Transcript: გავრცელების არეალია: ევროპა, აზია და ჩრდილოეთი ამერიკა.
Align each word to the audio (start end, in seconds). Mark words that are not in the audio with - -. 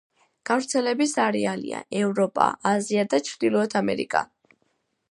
გავრცელების 0.49 1.13
არეალია: 1.25 1.83
ევროპა, 2.01 2.49
აზია 2.73 3.05
და 3.13 3.21
ჩრდილოეთი 3.31 3.81
ამერიკა. 3.83 4.27